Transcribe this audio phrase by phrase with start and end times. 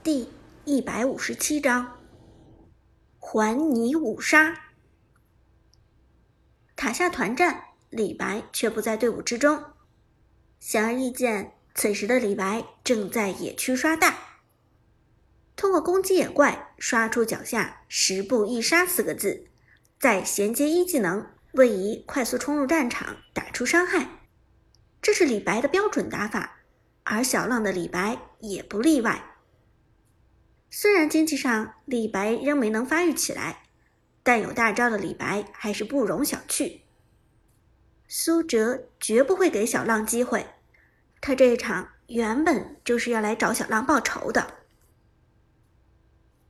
[0.00, 0.30] 第
[0.64, 1.98] 一百五十七章，
[3.18, 4.54] 还你五杀。
[6.76, 9.60] 塔下团战，李白却不在队伍之中。
[10.60, 14.16] 显而易见，此时的李白正在野区刷大，
[15.56, 19.48] 通过攻击野怪刷出脚下“十步一杀”四个字，
[19.98, 24.20] 再衔接一技能位移，快速冲入战场，打出伤害。
[25.02, 26.60] 这是李白的标准打法，
[27.02, 29.27] 而小浪的李白也不例外。
[30.70, 33.62] 虽然经济上李白仍没能发育起来，
[34.22, 36.80] 但有大招的李白还是不容小觑。
[38.06, 40.46] 苏哲绝不会给小浪机会，
[41.20, 44.54] 他这一场原本就是要来找小浪报仇的。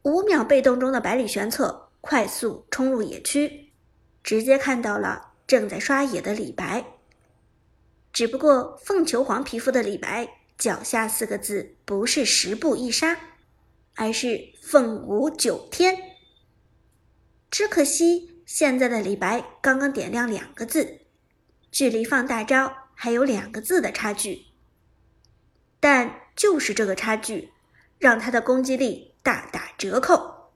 [0.02, 3.70] 五秒被动中的百里玄策快速冲入野区，
[4.22, 6.84] 直接看到了正在刷野的李白。
[8.12, 13.16] 只不过凤求凰皮肤的李白脚下四个字不是十步一杀。
[14.00, 15.96] 而是凤舞九天，
[17.50, 21.00] 只可惜现在的李白刚刚点亮两个字，
[21.72, 24.46] 距离放大招还有两个字的差距。
[25.80, 27.52] 但就是这个差距，
[27.98, 30.52] 让他的攻击力大打折扣。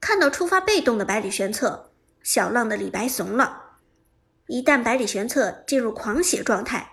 [0.00, 3.76] 看到出发被动的百里玄策，小浪的李白怂了。
[4.46, 6.92] 一旦百里玄策进入狂血状态，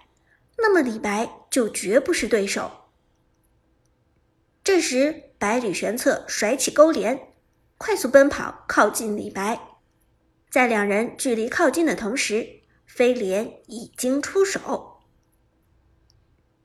[0.58, 2.87] 那么李白就绝不是对手。
[4.78, 7.30] 这时，百里玄策甩起钩镰，
[7.80, 9.60] 快速奔跑，靠近李白。
[10.52, 15.00] 在两人距离靠近的同时，飞廉已经出手。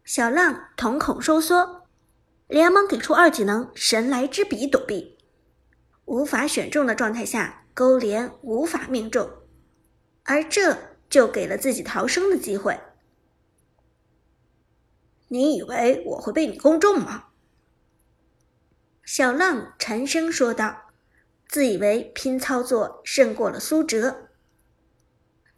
[0.04, 1.86] 小浪瞳孔收缩，
[2.48, 5.16] 连忙给出二技能神来之笔躲避。
[6.04, 9.30] 无法选中的状态下，钩镰无法命中，
[10.24, 10.76] 而这
[11.08, 12.78] 就给了自己逃生的机会。
[15.28, 17.28] 你以为我会被你攻中吗？
[19.05, 20.91] 小浪沉声说道，
[21.48, 24.28] 自以为拼操作胜过了苏哲，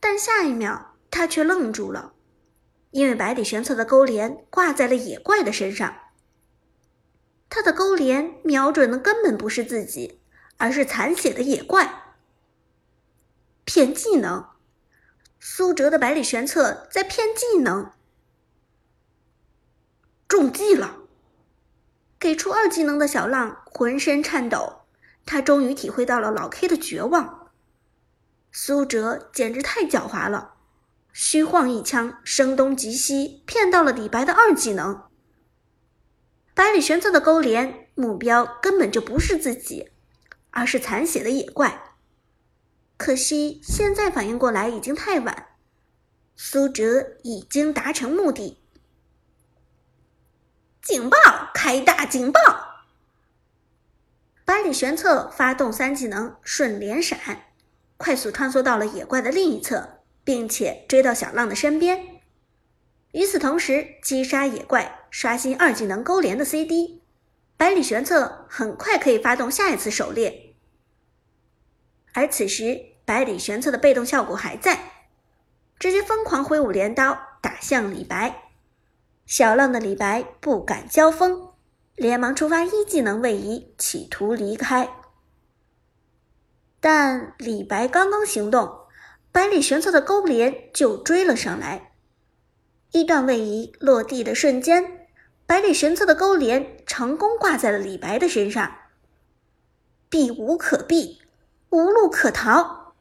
[0.00, 2.14] 但下一秒他却愣住了，
[2.90, 5.94] 因为百里玄策的钩镰挂在了野怪的身上。
[7.50, 10.20] 他的钩镰瞄准的根本不是自己，
[10.56, 12.16] 而是残血的野怪。
[13.64, 14.48] 骗技能，
[15.38, 17.92] 苏哲的百里玄策在骗技能，
[20.26, 21.03] 中计了。
[22.24, 24.86] 给出二技能的小浪浑身颤抖，
[25.26, 27.50] 他终于体会到了老 K 的绝望。
[28.50, 30.54] 苏哲简直太狡猾了，
[31.12, 35.02] 虚晃一枪，声东击西，骗到了李白的二技能。
[36.54, 39.90] 百里玄策的勾连目标根本就不是自己，
[40.48, 41.94] 而是残血的野怪。
[42.96, 45.48] 可惜现在反应过来已经太晚，
[46.34, 48.63] 苏哲已经达成目的。
[50.84, 51.16] 警报！
[51.54, 52.40] 开大警报！
[54.44, 57.46] 百里玄策发动三技能瞬连闪，
[57.96, 62.20] 快速穿梭到了野怪的另一侧，并且追到小浪的身边。
[63.12, 67.00] 与此同时，击杀野怪，刷新二技能勾连的 CD。
[67.56, 70.54] 百里玄策很快可以发动下一次狩猎。
[72.12, 74.92] 而此时，百里玄策的被动效果还在，
[75.78, 78.42] 直接疯狂挥舞镰刀打向李白。
[79.26, 81.48] 小浪的李白不敢交锋，
[81.96, 84.88] 连忙触发一技能位移，企图离开。
[86.78, 88.80] 但李白刚刚行动，
[89.32, 91.92] 百里玄策的勾连就追了上来。
[92.92, 95.08] 一段位移落地的瞬间，
[95.46, 98.76] 百里玄策的勾连成功挂在了李白的身上。
[100.10, 101.22] 避无可避，
[101.70, 102.92] 无路可逃。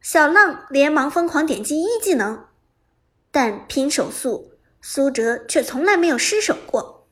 [0.00, 2.46] 小浪连忙疯狂点击一技能，
[3.30, 4.51] 但拼手速。
[4.82, 7.08] 苏哲却从来没有失手过。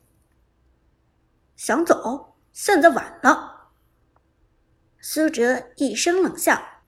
[1.57, 3.71] 想走，现在晚了。
[5.01, 6.83] 苏哲一声冷笑，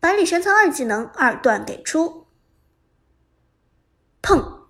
[0.00, 2.26] 百里玄策二技能二段给出，
[4.20, 4.66] 砰！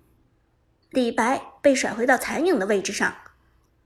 [0.91, 3.15] 李白被甩回到残影的位置上，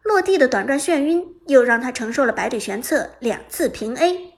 [0.04, 4.34] 落地的短暂眩晕又让他承受了百里玄策两次平 A。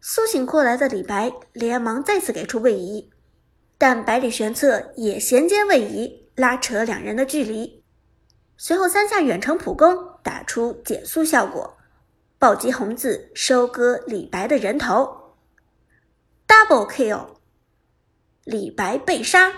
[0.00, 3.10] 苏醒过来的李白连忙再次给出位移。
[3.80, 7.82] 但百里玄策也衔接位移，拉扯两人的距离。
[8.58, 11.78] 随后三下远程普攻，打出减速效果，
[12.38, 15.38] 暴击红字收割李白的人头。
[16.46, 17.38] Double kill，
[18.44, 19.50] 李白被杀，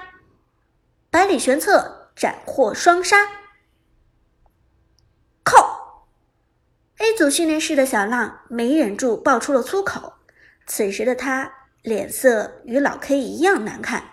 [1.10, 3.26] 百里玄策斩获双杀。
[5.42, 6.06] 靠
[6.98, 10.12] ！A 组训练室的小浪没忍住爆出了粗口，
[10.64, 14.04] 此时的他脸色与老 K 一样难看。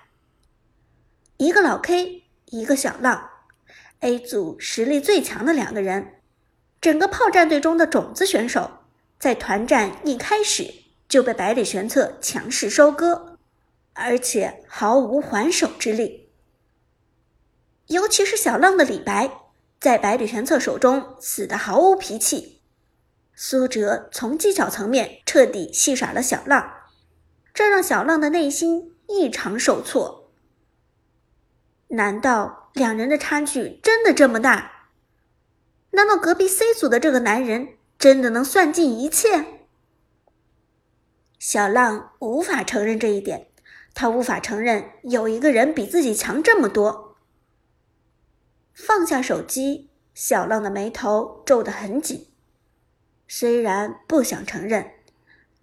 [1.37, 3.29] 一个老 K，一个小浪
[3.99, 6.15] A 组实力最强的两个人，
[6.81, 8.71] 整个炮战队中的种子选手，
[9.19, 10.73] 在团战一开始
[11.07, 13.37] 就被百里玄策强势收割，
[13.93, 16.31] 而且毫无还手之力。
[17.85, 19.29] 尤其是小浪的李白，
[19.79, 22.61] 在百里玄策手中死得毫无脾气。
[23.35, 26.78] 苏哲从技巧层面彻底戏耍了小浪，
[27.53, 30.31] 这让小浪的内心异常受挫。
[31.89, 34.89] 难道两人的差距真的这么大？
[35.91, 39.45] 难道隔壁 C 组的这个男人真的能算尽一切？
[41.39, 43.47] 小浪无法承认这一点，
[43.93, 47.17] 他无法承认有一个人比自己强这么多。
[48.73, 52.27] 放下手机，小浪的眉头皱得很紧。
[53.27, 54.91] 虽然不想承认，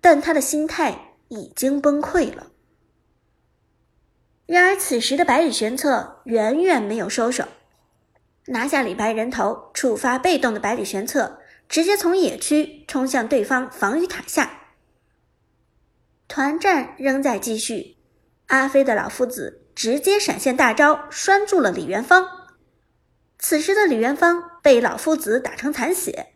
[0.00, 2.48] 但他的心态已经崩溃了。
[4.46, 7.44] 然而，此时的百里玄策远远没有收手，
[8.46, 14.68] 拿下李白人头，触发被动的百里玄策直接从野区冲向对方防御塔下。
[16.28, 17.96] 团战仍在继续，
[18.46, 22.28] 阿飞的老夫子直接闪现大招拴住了李元芳。
[23.38, 26.34] 此时的李元芳被老夫子打成残血，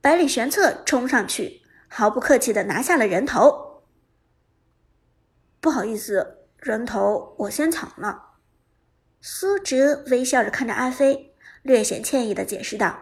[0.00, 3.73] 百里玄策冲上去，毫不客气的拿下了人头。
[5.64, 8.34] 不好意思，人头我先抢了。
[9.22, 12.98] 苏哲微笑着看着阿飞，略显歉意的解释道：“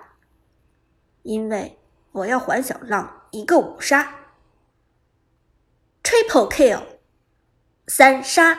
[1.23, 1.81] 因为
[2.13, 4.15] 我要还小浪一个五杀。”
[6.05, 6.83] Triple kill，
[7.89, 8.57] 三杀，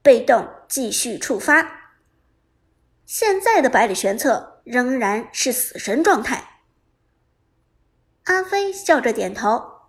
[0.00, 1.92] 被动继续触发。
[3.04, 6.62] 现在的百里玄策仍然是死神状态。
[8.24, 9.82] 阿飞笑着点头：“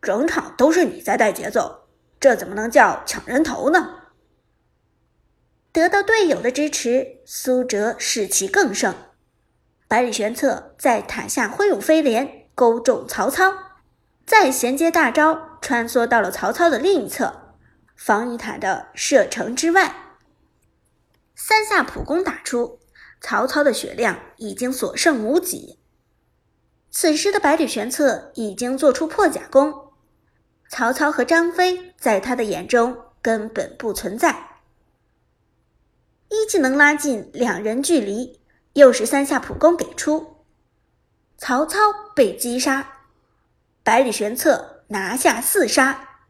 [0.00, 1.85] 整场都是你在带节奏，
[2.18, 4.02] 这怎么能叫抢人头呢？”
[5.72, 8.94] 得到队友的支持，苏哲士气更盛。
[9.86, 13.52] 百里玄策在塔下挥舞飞镰，勾中曹操，
[14.24, 17.54] 再衔接大招，穿梭到了曹操的另一侧，
[17.94, 19.94] 防御塔的射程之外。
[21.34, 22.80] 三下普攻打出，
[23.20, 25.78] 曹操的血量已经所剩无几。
[26.90, 29.85] 此时的百里玄策已经做出破甲攻，
[30.68, 34.60] 曹操和张飞在他的眼中根本不存在。
[36.28, 38.40] 一技能拉近两人距离，
[38.72, 40.44] 又是三下普攻给出，
[41.38, 41.78] 曹操
[42.14, 43.00] 被击杀，
[43.82, 46.20] 百里玄策拿下四杀。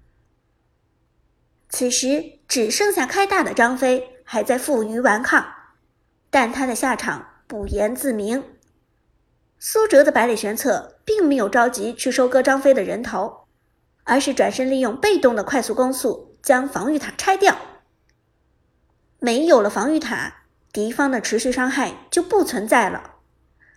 [1.69, 4.12] 此时只剩下开大的张飞。
[4.29, 5.47] 还在负隅顽抗，
[6.31, 8.43] 但他的下场不言自明。
[9.61, 13.46] 苏哲的百里玄策并没有着急去收割张飞的人头，
[14.06, 17.56] 而是转身利用被动的快速攻速将防御塔拆掉。
[19.19, 23.17] 没有了防御塔，敌方的持续伤害就不存在了。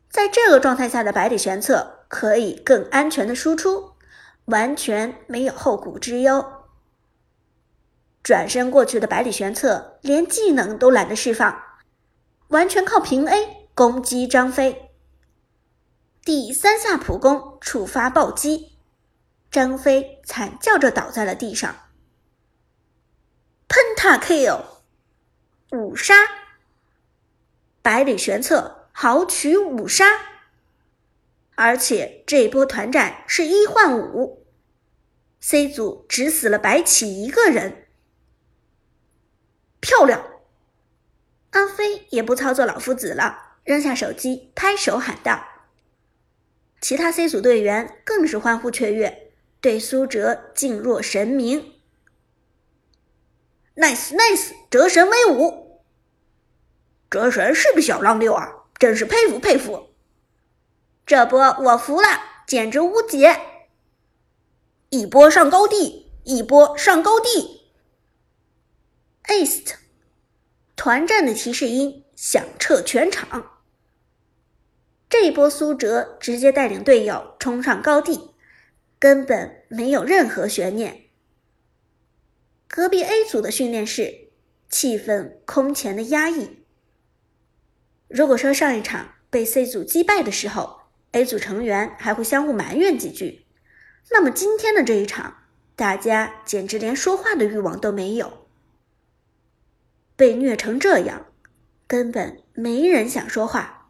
[0.10, 3.92] 在这个状态下的百里玄策可以更安全的输出，
[4.46, 6.46] 完全没有后顾之忧。
[8.22, 11.62] 转身过去的百里玄策连技能都懒得释放，
[12.50, 14.92] 完全靠平 A 攻击张飞。
[16.24, 18.79] 第三下普攻触发暴击，
[19.52, 21.76] 张飞惨叫着倒在了地上。
[23.68, 24.64] Pentakill，
[25.72, 26.16] 五杀，
[27.82, 30.06] 百里玄策豪取五杀，
[31.56, 34.46] 而且这波团战是一换五
[35.40, 37.88] ，C 组只死了白起一个人。
[39.80, 40.24] 漂亮！
[41.52, 45.44] 阿飞也不操作老夫子了，扔下手机，拍手喊道。
[46.82, 49.29] 其他 C 组队员更是欢呼雀跃，
[49.62, 51.74] 对苏哲敬若神明。
[53.76, 55.82] Nice Nice，折神威武！
[57.10, 59.90] 折神是个小浪六啊，真是佩服佩服！
[61.06, 62.08] 这波我服了，
[62.48, 63.40] 简直无解！
[64.90, 67.72] 一波上高地，一波上高地
[69.28, 69.76] ！East，
[70.76, 73.60] 团战的提示音响彻全场。
[75.10, 78.36] 这一波苏哲直接带领队友冲上高地，
[79.00, 81.06] 根本没有任何悬念。
[82.68, 84.30] 隔壁 A 组的训练室
[84.70, 86.66] 气氛空前的压抑。
[88.08, 90.82] 如果说上一场被 C 组击败的时候
[91.14, 93.46] ，A 组成员还会相互埋怨几句，
[94.12, 95.44] 那么今天的这一场，
[95.76, 98.48] 大家简直连说话的欲望都没有。
[100.16, 101.28] 被虐成这样，
[101.88, 103.90] 根本没人想说话。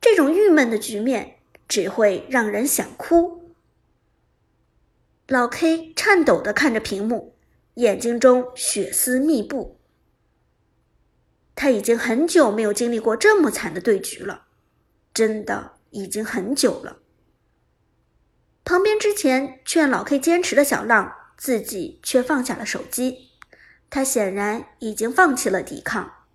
[0.00, 3.39] 这种郁闷的局面只会让人想哭。
[5.30, 7.36] 老 K 颤抖的看着屏幕，
[7.74, 9.78] 眼睛中血丝密布。
[11.54, 14.46] 他已经很久没有经历过这么惨的对局了，
[15.14, 16.96] 真的已经很久了。
[18.64, 23.28] 旁边之前劝老 K 坚持的小浪，自己却放下了手机。
[23.88, 26.26] 他显然已经放弃了抵抗。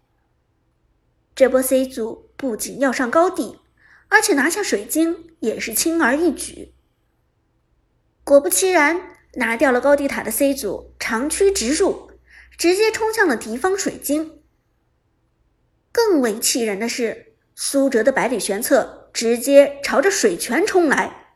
[1.35, 3.59] 这波 C 组不仅要上高地，
[4.07, 6.71] 而且拿下水晶也是轻而易举。
[8.25, 12.09] 果不其然，拿掉了高地塔的 C 组长驱直入，
[12.57, 14.41] 直接冲向了敌方水晶。
[15.91, 21.35] 更为气人的是，苏哲的百里玄策直接朝着水泉冲来。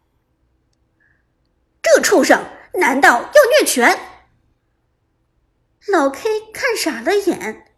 [1.84, 2.44] 这畜生
[2.74, 3.96] 难道要虐泉？
[5.88, 7.72] 老 K 看傻了眼，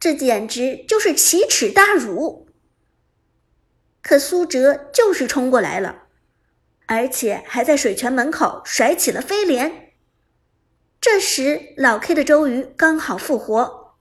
[0.00, 2.48] 这简直就是奇耻大辱。
[4.00, 6.05] 可苏哲就是冲过来了，
[6.86, 9.92] 而且还在水泉门口甩起了飞镰。
[11.00, 13.96] 这时，老 K 的周瑜刚好复活，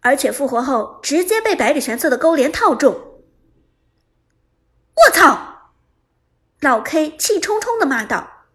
[0.00, 2.92] 而且复活后直接被百里玄策的勾连套中。
[4.94, 5.72] 我操！
[6.60, 8.46] 老 K 气冲冲的骂道，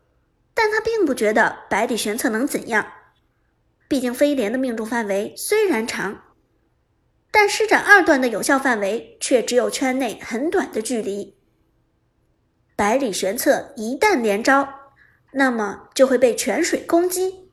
[0.53, 2.85] 但他并不觉得百里玄策能怎样。
[3.87, 6.21] 毕竟飞镰的命中范围虽然长，
[7.31, 11.34] 但施展二段的有效范围却只有圈内很短的距离。
[12.75, 14.67] 百里玄策一旦连招，
[15.33, 17.49] 那么就会被泉水攻击，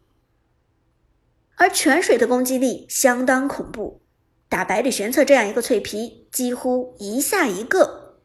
[1.57, 4.02] 而泉水的攻击力相当恐怖，
[4.49, 8.19] 打百里玄策这样一个脆皮几乎一下一个。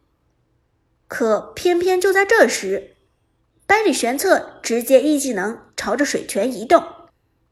[1.08, 2.96] 可偏偏就在这时，
[3.66, 6.84] 百里玄策直接一技能朝着水泉移动。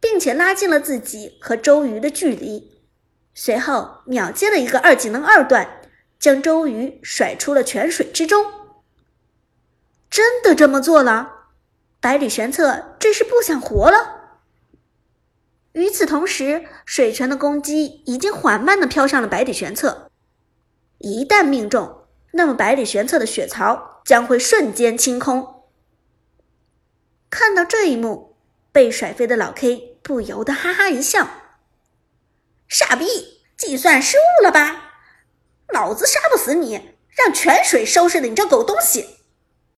[0.02, 2.84] 并且拉近了自己和周瑜的距离，
[3.34, 5.82] 随后秒接了一个二技能二段，
[6.20, 8.46] 将周瑜甩出了泉水之中。
[10.10, 11.50] 真的这么做了？
[12.00, 14.40] 百里玄策这是不想活了？
[15.74, 20.12] 与此同时，水泉的攻击已经缓慢的飘上了百里玄策，
[21.00, 25.64] 一旦命中，那么百里玄策的血槽将会瞬间清空。
[27.30, 28.38] 看到这一幕，
[28.72, 29.94] 被甩飞的老 K。
[30.06, 31.28] 不由得哈哈一笑
[32.70, 33.08] ：“傻逼，
[33.58, 35.02] 计算失误了吧？
[35.70, 39.14] 老子杀不死你，让泉水收拾了你这狗东西！”